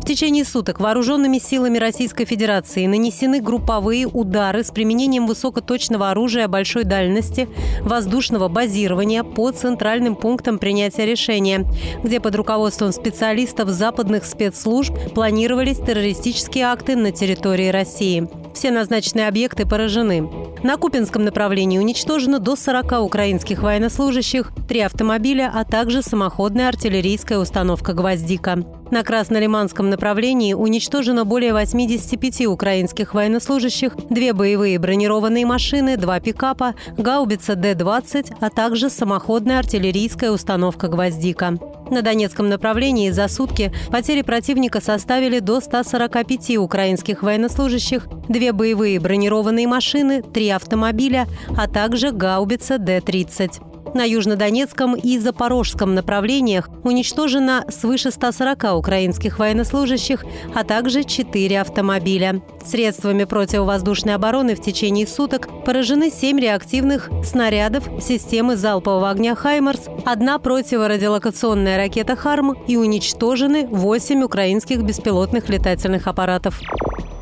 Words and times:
В 0.00 0.04
течение 0.10 0.44
суток 0.44 0.80
вооруженными 0.80 1.38
силами 1.38 1.76
Российской 1.76 2.24
Федерации 2.24 2.86
нанесены 2.86 3.40
групповые 3.40 4.06
удары 4.06 4.64
с 4.64 4.70
применением 4.70 5.26
высокоточного 5.26 6.10
оружия 6.10 6.48
большой 6.48 6.84
дальности, 6.84 7.48
воздушного 7.82 8.48
базирования 8.48 9.22
по 9.22 9.52
центральным 9.52 10.16
пунктам 10.16 10.58
принятия 10.58 11.04
решения, 11.04 11.66
где 12.02 12.18
под 12.18 12.34
руководством 12.34 12.92
специалистов 12.92 13.68
западных 13.68 14.24
спецслужб 14.24 14.94
планировались 15.14 15.78
террористические 15.78 16.64
акты 16.64 16.96
на 16.96 17.12
территории 17.12 17.68
России. 17.68 18.26
Все 18.54 18.70
назначенные 18.70 19.28
объекты 19.28 19.66
поражены. 19.66 20.28
На 20.62 20.76
Купинском 20.76 21.24
направлении 21.24 21.78
уничтожено 21.78 22.38
до 22.38 22.56
40 22.56 23.04
украинских 23.04 23.62
военнослужащих, 23.62 24.50
три 24.66 24.80
автомобиля, 24.80 25.52
а 25.54 25.64
также 25.64 26.02
самоходная 26.02 26.68
артиллерийская 26.68 27.38
установка 27.38 27.92
«Гвоздика». 27.92 28.64
На 28.90 29.04
Краснолиманском 29.04 29.88
направлении 29.88 30.52
уничтожено 30.52 31.24
более 31.24 31.52
85 31.52 32.46
украинских 32.46 33.14
военнослужащих, 33.14 33.94
две 34.10 34.32
боевые 34.32 34.80
бронированные 34.80 35.46
машины, 35.46 35.96
два 35.96 36.18
пикапа, 36.18 36.74
гаубица 36.96 37.54
Д-20, 37.54 38.34
а 38.40 38.50
также 38.50 38.90
самоходная 38.90 39.60
артиллерийская 39.60 40.32
установка 40.32 40.88
«Гвоздика». 40.88 41.56
На 41.90 42.02
Донецком 42.02 42.48
направлении 42.48 43.10
за 43.10 43.28
сутки 43.28 43.72
потери 43.90 44.22
противника 44.22 44.80
составили 44.80 45.40
до 45.40 45.60
145 45.60 46.56
украинских 46.58 47.22
военнослужащих, 47.22 48.06
две 48.28 48.52
боевые 48.52 49.00
бронированные 49.00 49.66
машины, 49.66 50.22
три 50.22 50.48
автомобиля, 50.50 51.26
а 51.56 51.68
также 51.68 52.12
гаубица 52.12 52.78
Д-30. 52.78 53.69
На 53.94 54.04
Южнодонецком 54.04 54.94
и 54.94 55.18
Запорожском 55.18 55.94
направлениях 55.94 56.68
уничтожено 56.84 57.64
свыше 57.68 58.10
140 58.10 58.76
украинских 58.76 59.38
военнослужащих, 59.38 60.24
а 60.54 60.64
также 60.64 61.02
4 61.04 61.60
автомобиля. 61.60 62.40
Средствами 62.64 63.24
противовоздушной 63.24 64.14
обороны 64.14 64.54
в 64.54 64.60
течение 64.60 65.06
суток 65.06 65.48
поражены 65.64 66.10
7 66.10 66.38
реактивных 66.38 67.10
снарядов 67.24 67.88
системы 68.00 68.56
залпового 68.56 69.10
огня 69.10 69.34
«Хаймарс», 69.34 69.88
одна 70.04 70.38
противорадиолокационная 70.38 71.76
ракета 71.76 72.14
«Харм» 72.14 72.52
и 72.66 72.76
уничтожены 72.76 73.66
8 73.66 74.22
украинских 74.22 74.82
беспилотных 74.82 75.48
летательных 75.48 76.06
аппаратов. 76.06 76.60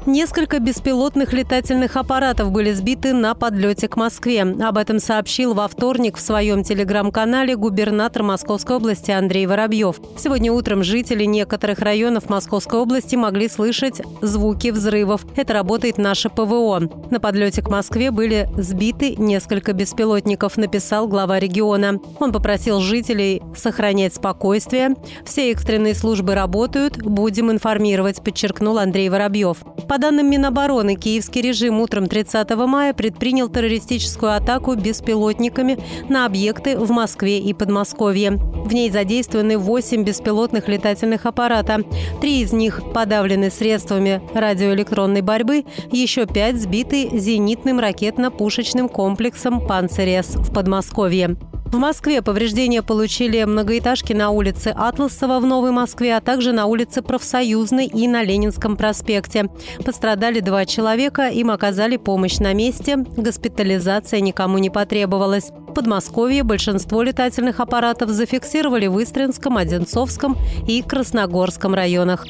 Несколько 0.08 0.58
беспилотных 0.58 1.34
летательных 1.34 1.94
аппаратов 1.98 2.50
были 2.50 2.72
сбиты 2.72 3.12
на 3.12 3.34
подлете 3.34 3.88
к 3.88 3.96
Москве. 3.96 4.40
Об 4.40 4.78
этом 4.78 5.00
сообщил 5.00 5.52
во 5.52 5.68
вторник 5.68 6.16
в 6.16 6.20
своем 6.20 6.62
телеграм-канале 6.62 7.54
губернатор 7.56 8.22
Московской 8.22 8.76
области 8.76 9.10
Андрей 9.10 9.44
Воробьев. 9.44 9.96
Сегодня 10.16 10.50
утром 10.50 10.82
жители 10.82 11.24
некоторых 11.24 11.80
районов 11.80 12.30
Московской 12.30 12.80
области 12.80 13.16
могли 13.16 13.50
слышать 13.50 14.00
звуки 14.22 14.68
взрывов. 14.70 15.26
Это 15.36 15.52
работает 15.52 15.98
наше 15.98 16.30
ПВО. 16.30 16.80
На 17.10 17.20
подлете 17.20 17.60
к 17.60 17.68
Москве 17.68 18.10
были 18.10 18.48
сбиты 18.56 19.14
несколько 19.14 19.74
беспилотников, 19.74 20.56
написал 20.56 21.06
глава 21.06 21.38
региона. 21.38 22.00
Он 22.18 22.32
попросил 22.32 22.80
жителей 22.80 23.42
сохранять 23.54 24.14
спокойствие. 24.14 24.94
Все 25.26 25.52
экстренные 25.52 25.94
службы 25.94 26.34
работают, 26.34 26.96
будем 26.96 27.52
информировать, 27.52 28.24
подчеркнул 28.24 28.78
Андрей 28.78 29.10
Воробьев. 29.10 29.58
По 29.86 29.97
данным 29.98 30.30
Минобороны, 30.30 30.94
киевский 30.94 31.42
режим 31.42 31.80
утром 31.80 32.06
30 32.06 32.50
мая 32.56 32.94
предпринял 32.94 33.48
террористическую 33.48 34.34
атаку 34.34 34.74
беспилотниками 34.74 35.78
на 36.08 36.26
объекты 36.26 36.78
в 36.78 36.90
Москве 36.90 37.38
и 37.38 37.52
Подмосковье. 37.52 38.32
В 38.32 38.72
ней 38.72 38.90
задействованы 38.90 39.58
8 39.58 40.02
беспилотных 40.04 40.68
летательных 40.68 41.26
аппарата. 41.26 41.82
Три 42.20 42.40
из 42.42 42.52
них 42.52 42.82
подавлены 42.92 43.50
средствами 43.50 44.22
радиоэлектронной 44.34 45.22
борьбы, 45.22 45.64
еще 45.90 46.26
пять 46.26 46.56
сбиты 46.56 47.08
зенитным 47.12 47.78
ракетно-пушечным 47.78 48.88
комплексом 48.88 49.66
«Панцирес» 49.66 50.36
в 50.36 50.52
Подмосковье. 50.52 51.36
В 51.70 51.76
Москве 51.76 52.22
повреждения 52.22 52.82
получили 52.82 53.44
многоэтажки 53.44 54.14
на 54.14 54.30
улице 54.30 54.68
Атласова 54.74 55.38
в 55.38 55.44
Новой 55.44 55.70
Москве, 55.70 56.16
а 56.16 56.22
также 56.22 56.52
на 56.52 56.64
улице 56.64 57.02
Профсоюзной 57.02 57.86
и 57.86 58.08
на 58.08 58.22
Ленинском 58.22 58.74
проспекте. 58.74 59.50
Пострадали 59.84 60.40
два 60.40 60.64
человека, 60.64 61.28
им 61.28 61.50
оказали 61.50 61.98
помощь 61.98 62.38
на 62.38 62.54
месте. 62.54 62.96
Госпитализация 62.96 64.20
никому 64.20 64.56
не 64.56 64.70
потребовалась. 64.70 65.50
В 65.50 65.74
Подмосковье 65.74 66.42
большинство 66.42 67.02
летательных 67.02 67.60
аппаратов 67.60 68.08
зафиксировали 68.08 68.86
в 68.86 69.02
Истринском, 69.02 69.58
Одинцовском 69.58 70.38
и 70.66 70.80
Красногорском 70.80 71.74
районах. 71.74 72.24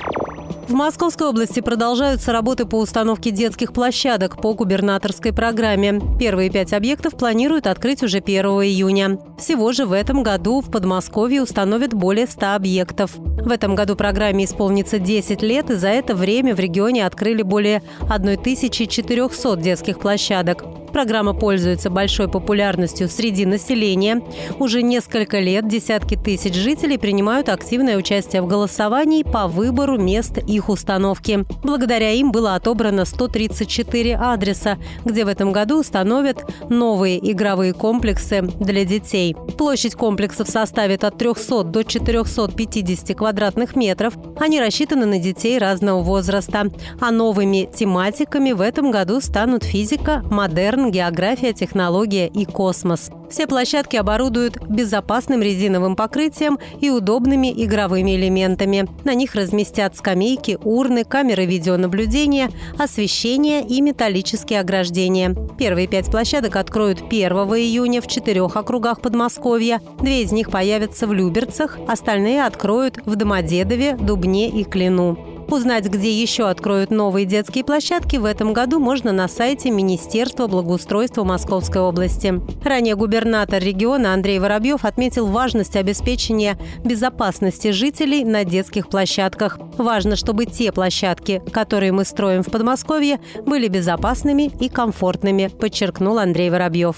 В 0.68 0.72
Московской 0.72 1.28
области 1.28 1.60
продолжаются 1.60 2.32
работы 2.32 2.66
по 2.66 2.76
установке 2.76 3.30
детских 3.30 3.72
площадок 3.72 4.40
по 4.40 4.54
губернаторской 4.54 5.32
программе. 5.32 6.00
Первые 6.18 6.50
пять 6.50 6.72
объектов 6.72 7.14
планируют 7.16 7.66
открыть 7.66 8.02
уже 8.02 8.18
1 8.18 8.44
июня. 8.44 9.18
Всего 9.38 9.72
же 9.72 9.86
в 9.86 9.92
этом 9.92 10.22
году 10.22 10.60
в 10.60 10.70
Подмосковье 10.70 11.42
установят 11.42 11.94
более 11.94 12.26
100 12.26 12.54
объектов. 12.54 13.16
В 13.16 13.50
этом 13.50 13.74
году 13.74 13.96
программе 13.96 14.44
исполнится 14.44 14.98
10 14.98 15.42
лет, 15.42 15.70
и 15.70 15.74
за 15.74 15.88
это 15.88 16.14
время 16.14 16.54
в 16.54 16.60
регионе 16.60 17.06
открыли 17.06 17.42
более 17.42 17.82
1400 18.02 19.56
детских 19.56 19.98
площадок. 19.98 20.64
Программа 20.92 21.34
пользуется 21.34 21.90
большой 21.90 22.28
популярностью 22.28 23.08
среди 23.08 23.46
населения. 23.46 24.22
Уже 24.58 24.82
несколько 24.82 25.38
лет 25.38 25.68
десятки 25.68 26.16
тысяч 26.16 26.54
жителей 26.54 26.98
принимают 26.98 27.48
активное 27.48 27.96
участие 27.96 28.42
в 28.42 28.46
голосовании 28.46 29.22
по 29.22 29.46
выбору 29.46 29.98
мест 29.98 30.38
их 30.38 30.68
установки. 30.68 31.44
Благодаря 31.62 32.10
им 32.12 32.32
было 32.32 32.54
отобрано 32.54 33.04
134 33.04 34.16
адреса, 34.16 34.78
где 35.04 35.24
в 35.24 35.28
этом 35.28 35.52
году 35.52 35.80
установят 35.80 36.44
новые 36.68 37.18
игровые 37.32 37.72
комплексы 37.72 38.42
для 38.42 38.84
детей. 38.84 39.34
Площадь 39.56 39.94
комплексов 39.94 40.48
составит 40.48 41.04
от 41.04 41.18
300 41.18 41.64
до 41.64 41.84
450 41.84 43.16
квадратных 43.16 43.76
метров. 43.76 44.14
Они 44.38 44.60
рассчитаны 44.60 45.06
на 45.06 45.18
детей 45.18 45.58
разного 45.58 46.02
возраста. 46.02 46.70
А 47.00 47.10
новыми 47.10 47.68
тематиками 47.72 48.52
в 48.52 48.60
этом 48.60 48.90
году 48.90 49.20
станут 49.20 49.64
физика, 49.64 50.22
модерн, 50.30 50.77
модерн, 50.78 50.90
география, 50.90 51.52
технология 51.52 52.26
и 52.28 52.44
космос. 52.44 53.10
Все 53.30 53.46
площадки 53.46 53.96
оборудуют 53.96 54.58
безопасным 54.68 55.42
резиновым 55.42 55.96
покрытием 55.96 56.58
и 56.80 56.90
удобными 56.90 57.52
игровыми 57.52 58.16
элементами. 58.16 58.88
На 59.04 59.14
них 59.14 59.34
разместят 59.34 59.96
скамейки, 59.96 60.58
урны, 60.64 61.04
камеры 61.04 61.44
видеонаблюдения, 61.44 62.50
освещение 62.78 63.62
и 63.62 63.80
металлические 63.82 64.60
ограждения. 64.60 65.34
Первые 65.58 65.88
пять 65.88 66.10
площадок 66.10 66.56
откроют 66.56 67.02
1 67.02 67.30
июня 67.30 68.00
в 68.00 68.06
четырех 68.06 68.56
округах 68.56 69.00
Подмосковья. 69.00 69.82
Две 70.00 70.22
из 70.22 70.32
них 70.32 70.50
появятся 70.50 71.06
в 71.06 71.12
Люберцах, 71.12 71.78
остальные 71.86 72.44
откроют 72.44 72.98
в 73.04 73.16
Домодедове, 73.16 73.96
Дубне 73.96 74.48
и 74.48 74.64
Клину. 74.64 75.27
Узнать, 75.50 75.86
где 75.86 76.12
еще 76.12 76.48
откроют 76.48 76.90
новые 76.90 77.24
детские 77.24 77.64
площадки, 77.64 78.16
в 78.16 78.26
этом 78.26 78.52
году 78.52 78.78
можно 78.78 79.12
на 79.12 79.28
сайте 79.28 79.70
Министерства 79.70 80.46
благоустройства 80.46 81.24
Московской 81.24 81.80
области. 81.80 82.40
Ранее 82.62 82.96
губернатор 82.96 83.62
региона 83.62 84.12
Андрей 84.12 84.40
Воробьев 84.40 84.84
отметил 84.84 85.26
важность 85.26 85.76
обеспечения 85.76 86.58
безопасности 86.84 87.70
жителей 87.70 88.24
на 88.24 88.44
детских 88.44 88.88
площадках. 88.88 89.58
Важно, 89.78 90.16
чтобы 90.16 90.44
те 90.44 90.70
площадки, 90.70 91.42
которые 91.50 91.92
мы 91.92 92.04
строим 92.04 92.42
в 92.42 92.50
Подмосковье, 92.50 93.18
были 93.46 93.68
безопасными 93.68 94.50
и 94.60 94.68
комфортными, 94.68 95.48
подчеркнул 95.48 96.18
Андрей 96.18 96.50
Воробьев. 96.50 96.96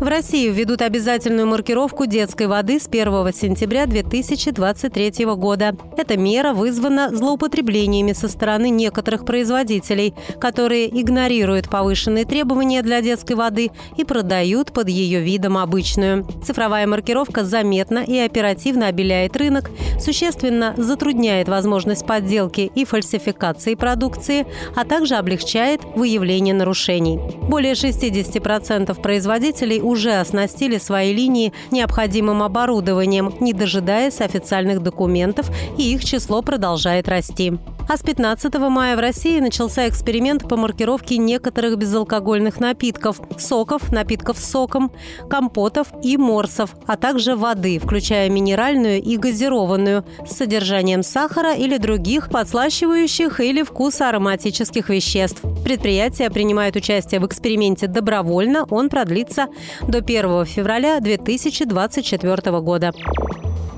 В 0.00 0.08
России 0.08 0.48
введут 0.48 0.80
обязательную 0.80 1.46
маркировку 1.46 2.06
детской 2.06 2.46
воды 2.46 2.80
с 2.80 2.88
1 2.88 3.04
сентября 3.34 3.84
2023 3.84 5.26
года. 5.36 5.76
Эта 5.94 6.16
мера 6.16 6.54
вызвана 6.54 7.14
злоупотреблениями 7.14 8.14
со 8.14 8.28
стороны 8.28 8.70
некоторых 8.70 9.26
производителей, 9.26 10.14
которые 10.40 10.88
игнорируют 10.88 11.68
повышенные 11.68 12.24
требования 12.24 12.80
для 12.80 13.02
детской 13.02 13.34
воды 13.34 13.72
и 13.98 14.04
продают 14.04 14.72
под 14.72 14.88
ее 14.88 15.20
видом 15.20 15.58
обычную. 15.58 16.26
Цифровая 16.42 16.86
маркировка 16.86 17.44
заметно 17.44 17.98
и 17.98 18.16
оперативно 18.20 18.86
обеляет 18.86 19.36
рынок, 19.36 19.70
существенно 20.00 20.72
затрудняет 20.78 21.46
возможность 21.50 22.06
подделки 22.06 22.72
и 22.74 22.86
фальсификации 22.86 23.74
продукции, 23.74 24.46
а 24.74 24.86
также 24.86 25.16
облегчает 25.16 25.82
выявление 25.94 26.54
нарушений. 26.54 27.20
Более 27.42 27.74
60% 27.74 28.98
производителей 29.02 29.89
уже 29.90 30.12
оснастили 30.12 30.78
свои 30.78 31.12
линии 31.12 31.52
необходимым 31.70 32.42
оборудованием, 32.42 33.34
не 33.40 33.52
дожидаясь 33.52 34.20
официальных 34.20 34.82
документов, 34.82 35.50
и 35.76 35.92
их 35.92 36.04
число 36.04 36.42
продолжает 36.42 37.08
расти. 37.08 37.58
А 37.90 37.96
с 37.96 38.02
15 38.02 38.54
мая 38.54 38.94
в 38.94 39.00
России 39.00 39.40
начался 39.40 39.88
эксперимент 39.88 40.48
по 40.48 40.56
маркировке 40.56 41.16
некоторых 41.16 41.76
безалкогольных 41.76 42.60
напитков, 42.60 43.20
соков, 43.36 43.90
напитков 43.90 44.38
с 44.38 44.48
соком, 44.48 44.92
компотов 45.28 45.88
и 46.00 46.16
морсов, 46.16 46.76
а 46.86 46.96
также 46.96 47.34
воды, 47.34 47.80
включая 47.80 48.30
минеральную 48.30 49.02
и 49.02 49.16
газированную, 49.16 50.04
с 50.24 50.36
содержанием 50.36 51.02
сахара 51.02 51.52
или 51.52 51.78
других 51.78 52.30
подслащивающих 52.30 53.40
или 53.40 53.64
вкусоароматических 53.64 54.88
веществ. 54.88 55.42
Предприятие 55.70 56.30
принимает 56.30 56.74
участие 56.74 57.20
в 57.20 57.26
эксперименте 57.28 57.86
добровольно, 57.86 58.66
он 58.70 58.88
продлится 58.88 59.46
до 59.86 59.98
1 59.98 60.44
февраля 60.44 60.98
2024 60.98 62.60
года. 62.60 62.92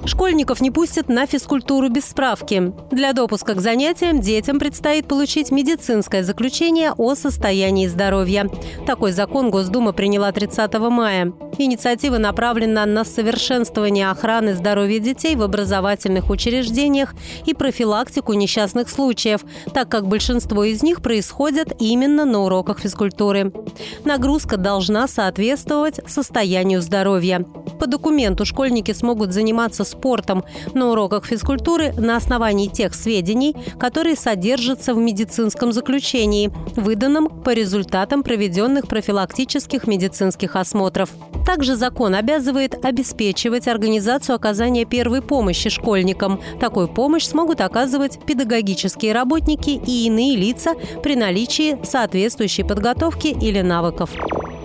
Школьников 0.05 0.61
не 0.61 0.71
пустят 0.71 1.09
на 1.09 1.27
физкультуру 1.27 1.89
без 1.89 2.07
справки. 2.07 2.73
Для 2.91 3.13
допуска 3.13 3.55
к 3.55 3.61
занятиям 3.61 4.21
детям 4.21 4.59
предстоит 4.59 5.07
получить 5.07 5.53
медицинское 5.53 6.25
заключение 6.25 6.93
о 6.97 7.15
состоянии 7.15 7.87
здоровья. 7.87 8.49
Такой 8.85 9.13
закон 9.13 9.51
Госдума 9.51 9.93
приняла 9.93 10.33
30 10.33 10.75
мая. 10.91 11.33
Инициатива 11.59 12.19
направлена 12.19 12.85
на 12.85 13.05
совершенствование 13.05 14.11
охраны 14.11 14.55
здоровья 14.55 14.99
детей 14.99 15.37
в 15.37 15.43
образовательных 15.43 16.31
учреждениях 16.31 17.15
и 17.47 17.55
профилактику 17.55 18.33
несчастных 18.33 18.89
случаев, 18.89 19.43
так 19.73 19.89
как 19.89 20.09
большинство 20.09 20.65
из 20.65 20.83
них 20.83 21.01
происходят 21.01 21.75
именно 21.79 22.25
на 22.25 22.41
уроках 22.41 22.81
физкультуры. 22.81 23.53
Нагрузка 24.05 24.57
должна 24.57 25.07
соответствовать 25.07 26.01
состоянию 26.09 26.83
здоровья. 26.83 27.45
По 27.79 27.87
документу 27.87 28.45
школьники 28.45 28.93
смогут 28.93 29.33
заниматься 29.33 29.85
спортом 29.93 30.45
на 30.75 30.91
уроках 30.91 31.25
физкультуры 31.25 31.93
на 31.93 32.17
основании 32.17 32.69
тех 32.69 32.95
сведений, 32.95 33.55
которые 33.79 34.17
содержатся 34.17 34.95
в 34.95 34.99
медицинском 34.99 35.73
заключении, 35.73 36.51
выданном 36.77 37.29
по 37.29 37.51
результатам 37.51 38.23
проведенных 38.23 38.89
профилактических 38.89 39.87
медицинских 39.87 40.57
осмотров. 40.57 41.11
Также 41.47 41.77
закон 41.77 42.15
обязывает 42.15 42.85
обеспечивать 42.85 43.69
организацию 43.69 44.37
оказания 44.37 44.85
первой 44.85 45.23
помощи 45.23 45.71
школьникам. 45.71 46.41
Такую 46.61 46.89
помощь 46.89 47.25
смогут 47.25 47.61
оказывать 47.61 48.19
педагогические 48.25 49.13
работники 49.13 49.71
и 49.71 50.07
иные 50.07 50.37
лица 50.37 50.75
при 51.03 51.17
наличии 51.17 51.79
соответствующей 51.85 52.63
подготовки 52.63 53.29
или 53.29 53.61
навыков. 53.61 54.11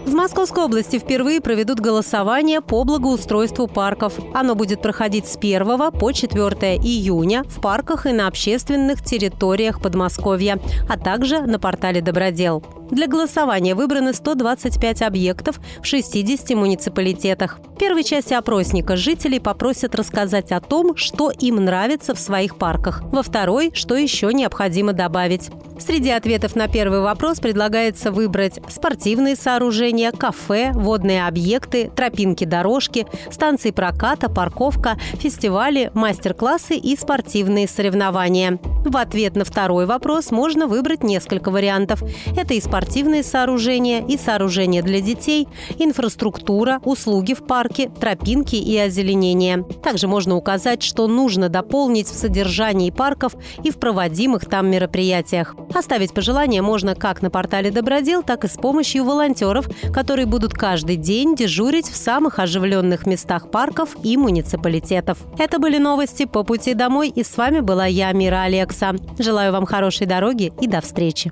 В 0.08 0.14
Московской 0.14 0.64
области 0.64 1.00
впервые 1.00 1.42
проведут 1.42 1.82
голосование 1.82 2.62
по 2.62 2.86
благоустройству 2.86 3.68
парков. 3.68 4.14
Оно 4.34 4.56
будет 4.56 4.82
проходить 4.82 5.28
с 5.28 5.36
1 5.36 5.92
по 5.92 6.14
4 6.14 6.78
июня 6.78 7.44
в 7.44 7.60
парках 7.60 8.06
и 8.06 8.14
на 8.14 8.28
общественных 8.28 9.04
территориях 9.04 9.82
Подмосковья, 9.82 10.60
а 10.88 10.98
также 10.98 11.42
на 11.42 11.60
портале 11.60 12.00
«Добродел». 12.00 12.64
Для 12.92 13.08
голосования 13.08 13.76
выбраны 13.76 14.14
125 14.14 15.02
объектов 15.02 15.60
в 15.82 15.86
60 15.86 16.50
муниципалитетах. 16.52 17.60
В 17.76 17.80
первой 17.80 18.04
части 18.04 18.34
опросника 18.34 18.96
жителей 18.96 19.40
попросят 19.40 19.94
рассказать 19.94 20.52
о 20.52 20.62
том, 20.62 20.96
что 20.96 21.30
им 21.30 21.58
нравится 21.58 22.16
в 22.16 22.20
своих 22.20 22.58
парках. 22.58 23.04
Во 23.12 23.24
второй, 23.24 23.72
что 23.74 23.96
еще 23.96 24.34
необходимо 24.34 24.94
добавить. 24.94 25.50
Среди 25.80 26.10
ответов 26.10 26.56
на 26.56 26.68
первый 26.68 27.02
вопрос 27.02 27.40
предлагается 27.40 28.12
выбрать 28.12 28.60
спортивные 28.68 29.36
сооружения, 29.36 30.12
кафе, 30.12 30.72
водные 30.74 31.28
объекты, 31.28 31.92
тропинки, 31.96 32.46
дорожки, 32.46 33.06
станции 33.30 33.72
проката, 33.72 34.28
парковка, 34.28 34.98
фестивали, 35.14 35.92
мастер-классы 35.94 36.76
и 36.76 36.96
спортивные 36.98 37.68
соревнования. 37.68 38.60
В 38.86 38.98
ответ 38.98 39.36
на 39.36 39.44
второй 39.44 39.86
вопрос 39.86 40.32
можно 40.32 40.66
выбрать 40.66 41.04
несколько 41.04 41.52
вариантов. 41.52 42.02
Это 42.36 42.54
и 42.54 42.62
спортивные 42.78 43.24
сооружения, 43.24 44.06
и 44.06 44.18
сооружения 44.18 44.84
для 44.84 45.02
детей, 45.02 45.48
инфраструктура, 45.80 46.80
услуги 46.84 47.34
в 47.34 47.44
парке, 47.44 47.90
тропинки 47.90 48.56
и 48.56 48.78
озеленение. 48.78 49.66
Также 49.84 50.08
можно 50.08 50.36
указать, 50.36 50.84
что 50.84 51.08
нужно 51.08 51.50
дополнить 51.50 52.08
в 52.08 52.16
содержании 52.16 52.92
парков 52.92 53.34
и 53.64 53.72
в 53.72 53.80
проводимых 53.80 54.46
там 54.46 54.70
мероприятиях. 54.70 55.56
Оставить 55.74 56.14
пожелания 56.14 56.62
можно 56.62 56.94
как 56.94 57.24
на 57.24 57.32
портале 57.32 57.72
Добродел, 57.72 58.22
так 58.22 58.46
и 58.46 58.48
с 58.48 58.58
помощью 58.58 59.06
волонтеров, 59.06 59.68
которые 59.92 60.28
будут 60.28 60.54
каждый 60.54 60.98
день 60.98 61.36
дежурить 61.36 61.90
в 61.90 61.96
самых 61.96 62.38
оживленных 62.38 63.08
местах 63.08 63.50
парков 63.50 63.96
и 64.04 64.18
муниципалитетов. 64.18 65.18
Это 65.40 65.58
были 65.58 65.80
новости 65.80 66.26
по 66.26 66.44
пути 66.44 66.76
домой, 66.76 67.10
и 67.10 67.24
с 67.24 67.38
вами 67.38 67.60
была 67.60 67.88
я, 67.88 68.12
Мира 68.12 68.44
Алекса. 68.44 68.94
Желаю 69.18 69.52
вам 69.52 69.66
хорошей 69.66 70.06
дороги 70.06 70.54
и 70.62 70.68
до 70.68 70.82
встречи. 70.82 71.32